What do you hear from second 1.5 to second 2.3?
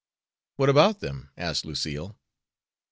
Lucille.